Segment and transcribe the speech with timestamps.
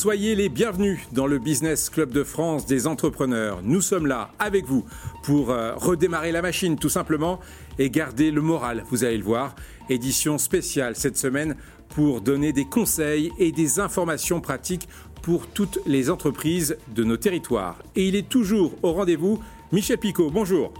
[0.00, 3.60] Soyez les bienvenus dans le Business Club de France des entrepreneurs.
[3.62, 4.86] Nous sommes là avec vous
[5.22, 7.38] pour euh, redémarrer la machine tout simplement
[7.78, 9.54] et garder le moral, vous allez le voir.
[9.90, 11.54] Édition spéciale cette semaine
[11.90, 14.88] pour donner des conseils et des informations pratiques
[15.20, 17.76] pour toutes les entreprises de nos territoires.
[17.94, 19.38] Et il est toujours au rendez-vous,
[19.70, 20.72] Michel Picot, bonjour.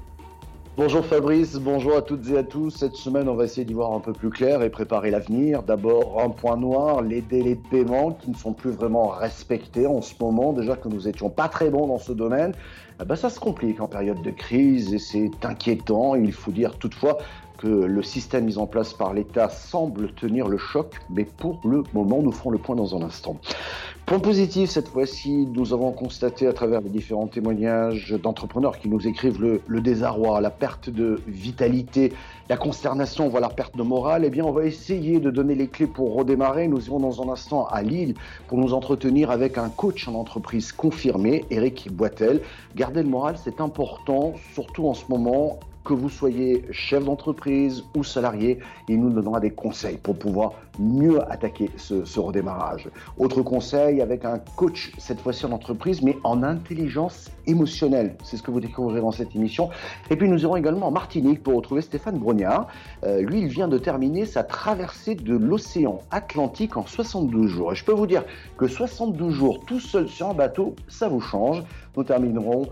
[0.77, 2.70] Bonjour Fabrice, bonjour à toutes et à tous.
[2.70, 5.65] Cette semaine, on va essayer d'y voir un peu plus clair et préparer l'avenir.
[5.65, 10.01] D'abord, un point noir, les délais de paiement qui ne sont plus vraiment respectés en
[10.01, 10.52] ce moment.
[10.52, 12.55] Déjà que nous étions pas très bons dans ce domaine,
[13.02, 16.15] eh ben, ça se complique en période de crise et c'est inquiétant.
[16.15, 17.18] Il faut dire toutefois
[17.60, 21.82] que le système mis en place par l'État semble tenir le choc, mais pour le
[21.92, 23.37] moment, nous ferons le point dans un instant.
[24.06, 29.06] Point positif, cette fois-ci, nous avons constaté à travers les différents témoignages d'entrepreneurs qui nous
[29.06, 32.15] écrivent le, désarroi, la perte de vitalité,
[32.48, 34.24] la consternation, voire la perte de morale.
[34.24, 36.66] Eh bien, on va essayer de donner les clés pour redémarrer.
[36.66, 38.15] Nous irons dans un instant à Lille
[38.48, 42.40] pour nous entretenir avec un coach en entreprise confirmé, Eric Boitel.
[42.74, 48.04] Garder le moral, c'est important, surtout en ce moment que vous soyez chef d'entreprise ou
[48.04, 52.88] salarié, il nous donnera des conseils pour pouvoir mieux attaquer ce, redémarrage.
[53.18, 58.16] Autre conseil avec un coach, cette fois-ci en entreprise, mais en intelligence émotionnelle.
[58.23, 59.70] C'est ce que vous découvrirez dans cette émission.
[60.10, 62.68] Et puis nous irons également en Martinique pour retrouver Stéphane Brognard.
[63.04, 67.72] Euh, lui, il vient de terminer sa traversée de l'océan Atlantique en 72 jours.
[67.72, 68.25] Et je peux vous dire
[68.56, 71.62] que 72 jours tout seul sur un bateau, ça vous change.
[71.97, 72.66] Nous terminerons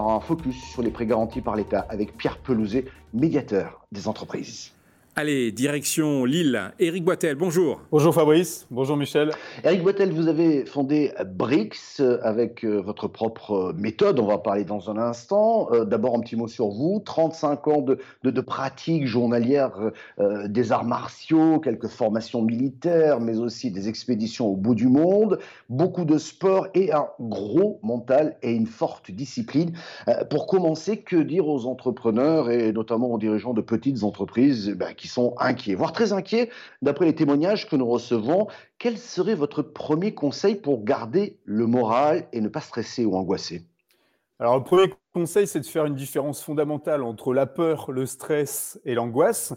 [0.00, 4.72] un focus sur les prêts garantis par l'État avec Pierre Pelouzet, médiateur des entreprises.
[5.14, 6.72] Allez, direction Lille.
[6.78, 7.82] Éric Boitel, bonjour.
[7.90, 9.30] Bonjour Fabrice, bonjour Michel.
[9.62, 14.90] Éric Boitel, vous avez fondé BRICS avec euh, votre propre méthode, on va parler dans
[14.90, 15.68] un instant.
[15.70, 19.72] Euh, d'abord un petit mot sur vous, 35 ans de, de, pratique journalière
[20.18, 25.40] euh, des arts martiaux, quelques formations militaires, mais aussi des expéditions au bout du monde,
[25.68, 29.72] beaucoup de sport et un gros mental et une forte discipline.
[30.30, 35.08] pour commencer, que dire aux entrepreneurs et notamment aux dirigeants de petites entreprises ben, qui
[35.08, 36.48] sont inquiets, voire très inquiets,
[36.80, 38.46] d'après les témoignages que nous recevons.
[38.78, 43.66] Quel serait votre premier conseil pour garder le moral et ne pas stresser ou angoisser?
[44.38, 48.80] Alors, le premier conseil, c'est de faire une différence fondamentale entre la peur, le stress
[48.84, 49.54] et l'angoisse.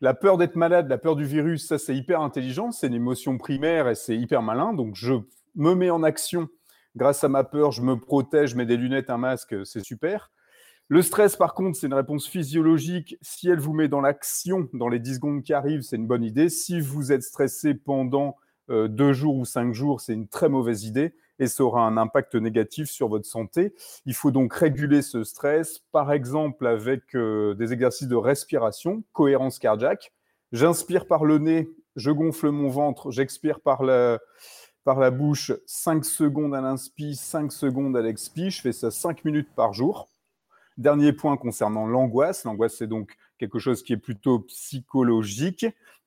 [0.00, 3.36] La peur d'être malade, la peur du virus, ça c'est hyper intelligent, c'est une émotion
[3.36, 4.74] primaire et c'est hyper malin.
[4.74, 5.14] Donc je
[5.56, 6.48] me mets en action
[6.94, 10.30] grâce à ma peur, je me protège, je mets des lunettes, un masque, c'est super.
[10.88, 13.16] Le stress, par contre, c'est une réponse physiologique.
[13.22, 16.24] Si elle vous met dans l'action dans les 10 secondes qui arrivent, c'est une bonne
[16.24, 16.50] idée.
[16.50, 18.36] Si vous êtes stressé pendant
[18.70, 21.96] euh, deux jours ou cinq jours, c'est une très mauvaise idée et ça aura un
[21.96, 23.74] impact négatif sur votre santé.
[24.06, 29.58] Il faut donc réguler ce stress, par exemple avec euh, des exercices de respiration, cohérence
[29.58, 30.12] cardiaque.
[30.52, 34.20] J'inspire par le nez, je gonfle mon ventre, j'expire par la,
[34.84, 38.50] par la bouche 5 secondes à l'inspi, 5 secondes à l'expi.
[38.50, 40.08] Je fais ça 5 minutes par jour.
[40.76, 42.44] Dernier point concernant l'angoisse.
[42.44, 45.66] L'angoisse, c'est donc quelque chose qui est plutôt psychologique.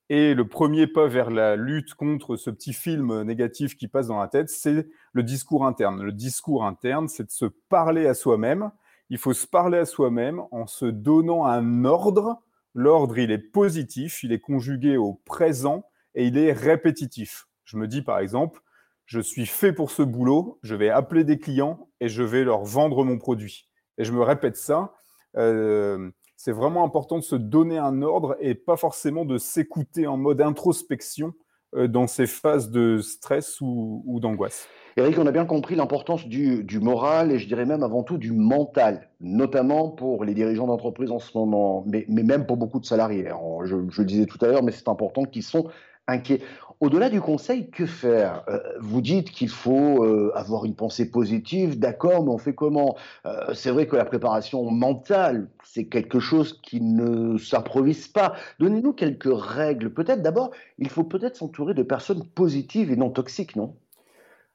[0.09, 4.19] Et le premier pas vers la lutte contre ce petit film négatif qui passe dans
[4.19, 6.01] la tête, c'est le discours interne.
[6.01, 8.71] Le discours interne, c'est de se parler à soi-même.
[9.09, 12.41] Il faut se parler à soi-même en se donnant un ordre.
[12.73, 15.83] L'ordre, il est positif, il est conjugué au présent
[16.15, 17.47] et il est répétitif.
[17.65, 18.61] Je me dis par exemple,
[19.05, 22.63] je suis fait pour ce boulot, je vais appeler des clients et je vais leur
[22.63, 24.93] vendre mon produit et je me répète ça,
[25.37, 30.17] euh, c'est vraiment important de se donner un ordre et pas forcément de s'écouter en
[30.17, 31.33] mode introspection
[31.75, 34.67] euh, dans ces phases de stress ou, d'angoisse.
[34.95, 38.31] Eric, on a bien compris l'importance du, moral et je dirais même avant tout du
[38.31, 43.29] mental, notamment pour les dirigeants d'entreprise en ce moment, mais, même pour beaucoup de salariés.
[43.65, 45.69] Je, je, le disais tout à l'heure, mais c'est important qu'ils sont
[46.07, 46.41] inquiets.
[46.79, 48.43] Au-delà du conseil, que faire?
[48.49, 52.95] Euh, Vous dites qu'il faut euh, avoir une pensée positive, d'accord, mais on fait comment?
[53.25, 58.35] Euh, C'est vrai que la préparation mentale, c'est quelque chose qui ne s'improvise pas.
[58.59, 59.91] Donnez-nous quelques règles.
[59.91, 63.75] Peut-être d'abord, il faut peut-être s'entourer de personnes positives et non toxiques, non?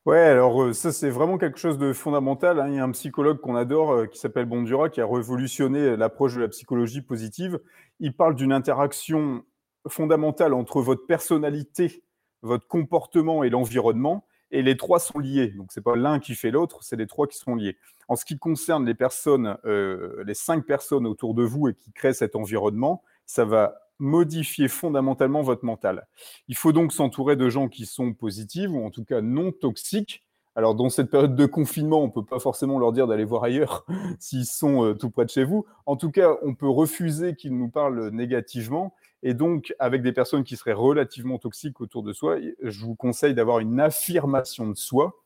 [0.05, 2.61] Ouais, alors ça c'est vraiment quelque chose de fondamental.
[2.61, 2.69] Hein.
[2.69, 6.41] Il y a un psychologue qu'on adore qui s'appelle Bondura qui a révolutionné l'approche de
[6.41, 7.61] la psychologie positive.
[8.01, 9.45] Il parle d'une interaction
[9.89, 12.03] fondamentale entre votre personnalité
[12.43, 15.49] votre comportement et l'environnement, et les trois sont liés.
[15.49, 17.79] Donc, ce n'est pas l'un qui fait l'autre, c'est les trois qui sont liés.
[18.09, 21.93] En ce qui concerne les personnes, euh, les cinq personnes autour de vous et qui
[21.93, 26.07] créent cet environnement, ça va modifier fondamentalement votre mental.
[26.49, 30.25] Il faut donc s'entourer de gens qui sont positifs ou en tout cas non toxiques.
[30.55, 33.45] Alors, dans cette période de confinement, on ne peut pas forcément leur dire d'aller voir
[33.45, 33.87] ailleurs
[34.19, 35.65] s'ils sont euh, tout près de chez vous.
[35.87, 40.45] En tout cas, on peut refuser qu'ils nous parlent négativement et donc, avec des personnes
[40.45, 45.23] qui seraient relativement toxiques autour de soi, je vous conseille d'avoir une affirmation de soi.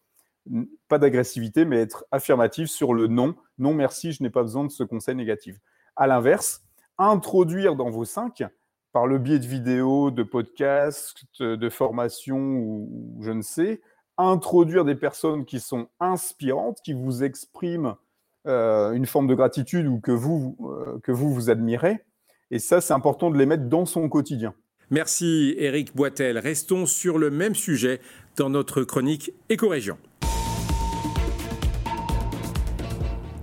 [0.88, 3.34] pas d'agressivité, mais être affirmatif sur le non.
[3.58, 5.56] Non, merci, je n'ai pas besoin de ce conseil négatif.
[5.96, 6.62] À l'inverse,
[6.98, 8.44] introduire dans vos cinq,
[8.92, 13.80] par le biais de vidéos, de podcasts, de formations ou je ne sais,
[14.18, 17.96] introduire des personnes qui sont inspirantes, qui vous expriment
[18.46, 22.04] euh, une forme de gratitude ou que vous, euh, que vous vous admirez.
[22.50, 24.54] Et ça, c'est important de les mettre dans son quotidien.
[24.90, 26.38] Merci Eric Boitel.
[26.38, 28.00] Restons sur le même sujet
[28.36, 29.98] dans notre chronique Éco-Région.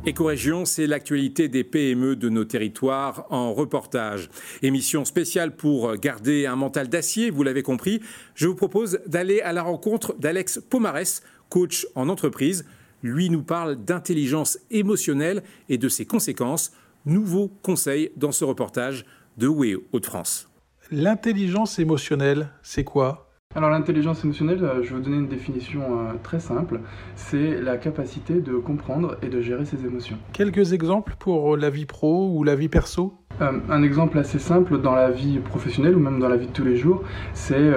[0.05, 4.29] Éco-région, c'est l'actualité des PME de nos territoires en reportage.
[4.61, 8.01] Émission spéciale pour garder un mental d'acier, vous l'avez compris.
[8.35, 12.65] Je vous propose d'aller à la rencontre d'Alex Pomares, coach en entreprise.
[13.01, 16.73] Lui nous parle d'intelligence émotionnelle et de ses conséquences.
[17.05, 19.03] Nouveaux conseils dans ce reportage
[19.37, 20.49] de WE Hauts-de-France.
[20.89, 23.29] L'intelligence émotionnelle, c'est quoi?
[23.55, 26.79] Alors l'intelligence émotionnelle, euh, je vais vous donner une définition euh, très simple,
[27.15, 30.17] c'est la capacité de comprendre et de gérer ses émotions.
[30.31, 33.15] Quelques exemples pour la vie pro ou la vie perso?
[33.41, 36.53] Euh, un exemple assez simple dans la vie professionnelle ou même dans la vie de
[36.53, 37.03] tous les jours,
[37.33, 37.69] c'est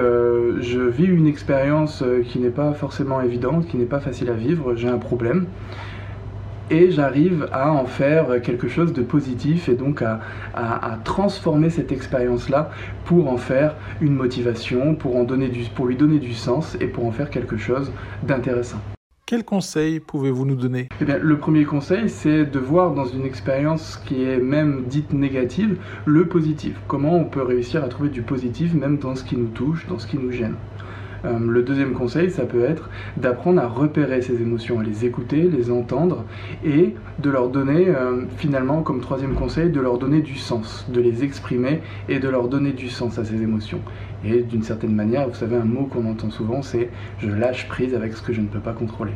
[0.61, 4.75] je vis une expérience qui n'est pas forcément évidente, qui n'est pas facile à vivre,
[4.75, 5.47] j'ai un problème
[6.69, 10.19] et j'arrive à en faire quelque chose de positif et donc à,
[11.03, 12.71] transformer cette expérience-là
[13.05, 16.87] pour en faire une motivation, pour, en donner du, pour lui donner du sens et
[16.87, 17.91] pour en faire quelque chose
[18.23, 18.79] d'intéressant.
[19.25, 20.87] Quels conseils pouvez-vous nous donner?
[21.01, 25.11] Eh bien, Le premier conseil, c'est de voir dans une expérience qui est même dite
[25.11, 26.75] négative, le positif.
[26.87, 29.99] Comment on peut réussir à trouver du positif même dans ce qui nous touche, dans
[29.99, 30.55] ce qui nous gêne.
[31.25, 35.43] Euh, le deuxième conseil, ça peut être d'apprendre à repérer ces émotions, à les écouter,
[35.43, 36.25] les entendre
[36.63, 41.01] et de leur donner, euh, finalement, comme troisième conseil, de leur donner du sens, de
[41.01, 43.79] les exprimer et de leur donner du sens à ces émotions.
[44.25, 46.89] Et d'une certaine manière, vous savez, un mot qu'on entend souvent, c'est
[47.19, 49.13] je lâche prise avec ce que je ne peux pas contrôler.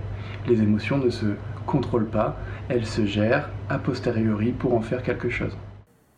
[0.47, 1.25] Les émotions ne se
[1.65, 2.37] contrôlent pas,
[2.69, 5.55] elles se gèrent a posteriori pour en faire quelque chose.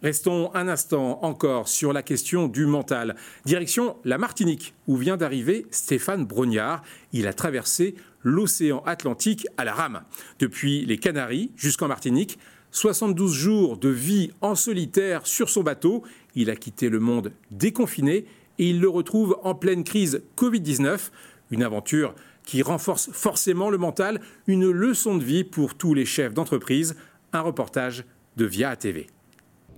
[0.03, 3.15] Restons un instant encore sur la question du mental.
[3.45, 6.83] Direction la Martinique, où vient d'arriver Stéphane Brognard.
[7.13, 10.01] Il a traversé l'océan Atlantique à la rame.
[10.39, 12.37] Depuis les Canaries jusqu'en Martinique,
[12.71, 16.03] 72 jours de vie en solitaire sur son bateau.
[16.35, 18.25] Il a quitté le monde déconfiné
[18.59, 21.11] et il le retrouve en pleine crise Covid-19.
[21.51, 22.13] Une aventure
[22.45, 26.97] qui renforce forcément le mental, une leçon de vie pour tous les chefs d'entreprise.
[27.31, 28.03] Un reportage
[28.35, 29.07] de Via TV.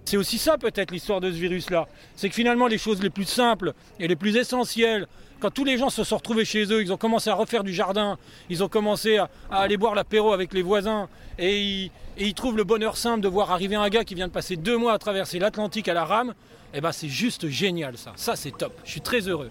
[0.05, 1.87] C'est aussi ça peut-être l'histoire de ce virus-là.
[2.15, 5.07] C'est que finalement les choses les plus simples et les plus essentielles,
[5.39, 7.73] quand tous les gens se sont retrouvés chez eux, ils ont commencé à refaire du
[7.73, 8.17] jardin,
[8.49, 11.09] ils ont commencé à, aller boire l'apéro avec les voisins,
[11.39, 14.55] et ils, trouvent le bonheur simple de voir arriver un gars qui vient de passer
[14.55, 16.33] deux mois à traverser l'Atlantique à la rame,
[16.73, 18.13] et eh ben c'est juste génial ça.
[18.15, 18.73] Ça c'est top.
[18.83, 19.49] Je suis très heureux.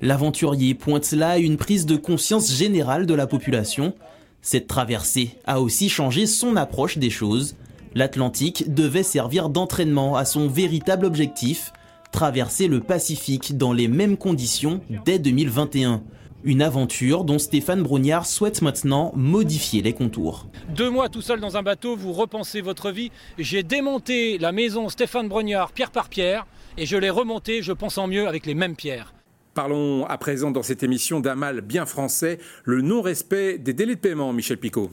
[0.00, 3.94] L'aventurier pointe là une prise de conscience générale de la population.
[4.40, 7.54] Cette traversée a aussi changé son approche des choses.
[7.94, 11.72] L'Atlantique devait servir d'entraînement à son véritable objectif,
[12.12, 16.02] traverser le Pacifique dans les mêmes conditions dès 2021.
[16.42, 20.46] Une aventure dont Stéphane Brognard souhaite maintenant modifier les contours.
[20.74, 23.10] Deux mois tout seul dans un bateau, vous repensez votre vie.
[23.38, 26.46] J'ai démonté la maison Stéphane Brognard pierre par pierre
[26.78, 29.12] et je l'ai remontée, je pense en mieux, avec les mêmes pierres.
[29.52, 34.00] Parlons à présent dans cette émission d'un mal bien français, le non-respect des délais de
[34.00, 34.90] paiement, Michel Picot.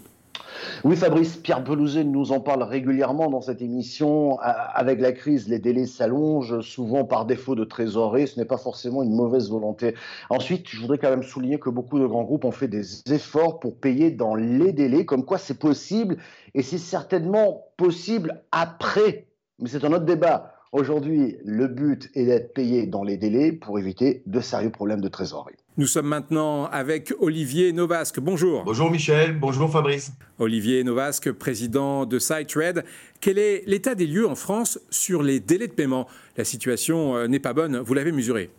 [0.84, 4.38] Oui, Fabrice, Pierre Pelouzet nous en parle régulièrement dans cette émission.
[4.40, 8.28] Avec la crise, les délais s'allongent, souvent par défaut de trésorerie.
[8.28, 9.96] Ce n'est pas forcément une mauvaise volonté.
[10.30, 13.60] Ensuite, je voudrais quand même souligner que beaucoup de grands groupes ont fait des efforts
[13.60, 16.18] pour payer dans les délais, comme quoi c'est possible,
[16.54, 19.28] et c'est certainement possible après.
[19.60, 20.57] Mais c'est un autre débat.
[20.74, 25.08] Aujourd'hui, le but est d'être payé dans les délais pour éviter de sérieux problèmes de
[25.08, 25.56] trésorerie.
[25.78, 28.20] Nous sommes maintenant avec Olivier Novasque.
[28.20, 28.66] Bonjour.
[28.66, 30.12] Bonjour Michel, bonjour Fabrice.
[30.40, 32.84] Olivier Novasque, président de SiteTrade.
[33.22, 36.08] Quel est l'état des lieux en France sur les délais de paiement?
[36.36, 38.50] La situation euh, n'est pas bonne, vous l'avez mesuré.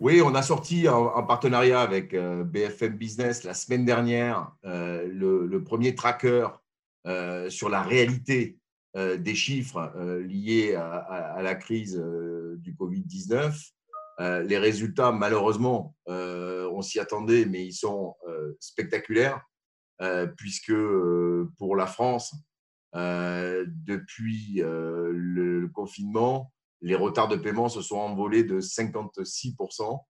[0.00, 5.62] Oui, on a sorti en, partenariat avec euh, BFM Business la semaine dernière euh, le,
[5.62, 6.48] premier tracker
[7.48, 8.58] sur la réalité
[8.96, 13.52] des chiffres euh, liés à, la crise euh, du Covid-19.
[14.44, 18.14] les résultats, malheureusement, on s'y attendait, mais ils sont
[18.60, 19.42] spectaculaires,
[20.36, 20.72] puisque
[21.58, 22.34] pour la France,
[22.94, 26.50] depuis le, confinement,
[26.80, 30.00] les retards de paiement se sont envolés de 56%,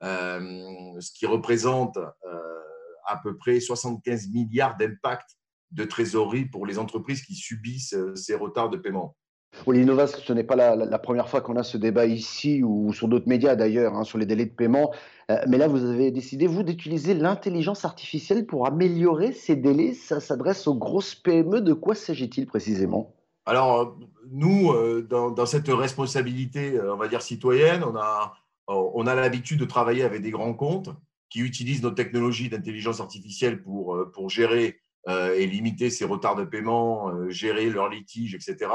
[0.00, 1.98] ce qui représente
[3.06, 5.36] à peu près 75 milliards d'impact
[5.74, 9.16] de trésorerie pour les entreprises qui subissent euh, ces retards de paiement.
[9.66, 13.06] Oui, Novas, ce n'est pas la, première fois qu'on a ce débat ici ou sur
[13.06, 14.92] d'autres médias d'ailleurs, hein, sur les délais de paiement.
[15.30, 19.94] Euh, mais là, vous avez décidé, vous, d'utiliser l'intelligence artificielle pour améliorer ces délais.
[19.94, 21.60] Ça s'adresse aux grosses PME.
[21.60, 23.14] De quoi s'agit-il précisément?
[23.46, 23.96] Alors,
[24.28, 28.34] nous, euh, dans, cette responsabilité, on va dire citoyenne, on a,
[28.66, 30.90] on a l'habitude de travailler avec des grands comptes
[31.30, 37.28] qui utilisent nos technologies d'intelligence artificielle pour, pour gérer et limiter ces retards de paiement,
[37.28, 38.70] gérer leurs litiges, etc.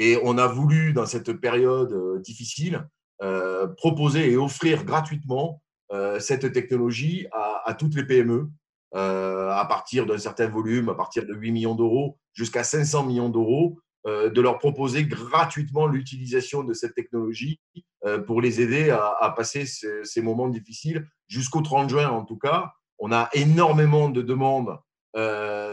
[0.00, 2.88] Et on a voulu, dans cette période euh, difficile,
[3.22, 5.62] euh, proposer et offrir gratuitement
[5.92, 8.48] euh, cette technologie à, toutes les PME,
[8.92, 13.78] à partir d'un certain volume, à partir de 8 millions d'euros jusqu'à 500 millions d'euros,
[14.06, 17.60] de leur proposer gratuitement l'utilisation de cette technologie
[18.26, 22.72] pour les aider à, passer ces, moments difficiles jusqu'au 30 juin en tout cas.
[22.98, 24.76] On a énormément de demandes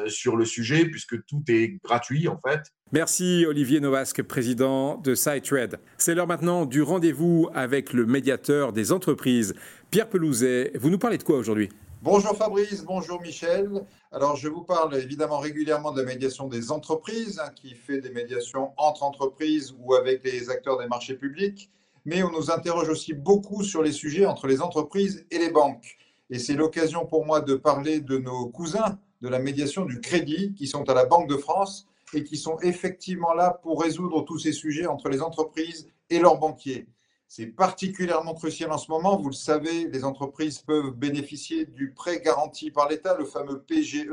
[0.07, 2.61] sur le sujet puisque tout est gratuit en fait.
[2.91, 5.79] Merci Olivier Novasque, président de SiteRed.
[5.97, 9.55] C'est l'heure maintenant du rendez-vous avec le médiateur des entreprises.
[9.91, 11.69] Pierre Pelouzet, vous nous parlez de quoi aujourd'hui?
[12.01, 13.69] Bonjour Fabrice, bonjour Michel.
[14.11, 18.11] Alors je vous parle évidemment régulièrement de la médiation des entreprises, hein, qui fait des
[18.11, 21.69] médiations entre entreprises ou avec les acteurs des marchés publics,
[22.05, 25.97] mais on nous interroge aussi beaucoup sur les sujets entre les entreprises et les banques.
[26.29, 30.53] Et c'est l'occasion pour moi de parler de nos cousins de la médiation du crédit
[30.53, 34.39] qui sont à la Banque de France et qui sont effectivement là pour résoudre tous
[34.39, 36.87] ces sujets entre les entreprises et leurs banquiers.
[37.27, 39.17] C'est particulièrement crucial en ce moment.
[39.17, 44.07] Vous le savez, les entreprises peuvent bénéficier du prêt garanti par l'État, le fameux PGE.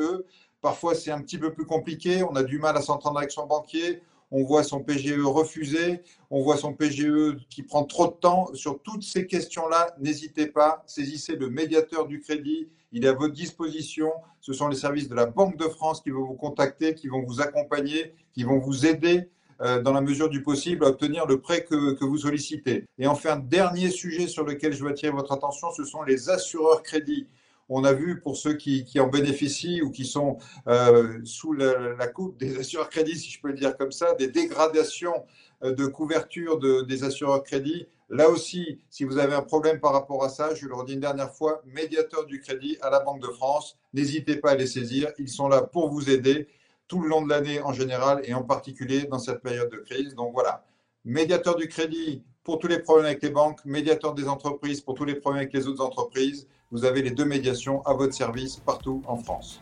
[0.61, 2.25] Parfois, c'est un petit peu plus compliqué.
[2.25, 4.03] On a du mal à s'entendre avec son banquier.
[4.37, 6.03] On voit son PGE refusé.
[6.29, 8.53] On voit son PGE qui prend trop de temps.
[8.55, 10.83] Sur toutes ces questions-là, n'hésitez pas.
[10.87, 14.13] Saisissez le médiateur du crédit il est à votre disposition.
[14.41, 17.23] Ce sont les services de la Banque de France qui vont vous contacter, qui vont
[17.23, 19.29] vous accompagner, qui vont vous aider
[19.61, 22.85] euh, dans la mesure du possible à obtenir le prêt que, vous sollicitez.
[22.99, 26.85] Et enfin, dernier sujet sur lequel je veux attirer votre attention, ce sont les assureurs
[26.85, 27.27] crédits.
[27.69, 32.39] On a vu pour ceux qui, en bénéficient ou qui sont euh, sous la, coupe
[32.39, 35.25] des assureurs crédits, si je peux le dire comme ça, des dégradations
[35.63, 37.87] euh, de couverture des assureurs crédits.
[38.11, 41.01] Là aussi, si vous avez un problème par rapport à ça, je le redis une
[41.01, 45.11] dernière fois, médiateur du crédit à la Banque de France, n'hésitez pas à les saisir.
[45.19, 46.49] Ils sont là pour vous aider
[46.87, 50.15] tout le long de l'année en général et en particulier dans cette période de crise.
[50.15, 50.65] Donc voilà,
[51.05, 55.05] médiateur du crédit pour tous les problèmes avec les banques, médiateur des entreprises pour tous
[55.05, 56.47] les problèmes avec les autres entreprises.
[56.71, 59.61] Vous avez les deux médiations à votre service partout en France.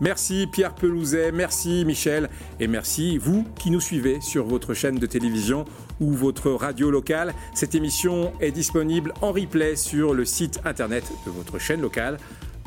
[0.00, 5.06] Merci Pierre Pelouzet, merci Michel et merci vous qui nous suivez sur votre chaîne de
[5.06, 5.64] télévision
[6.00, 7.34] ou votre radio locale.
[7.52, 12.18] Cette émission est disponible en replay sur le site internet de votre chaîne locale.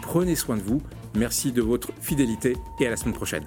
[0.02, 0.82] Prenez soin de vous,
[1.16, 3.46] merci de votre fidélité et à la semaine prochaine.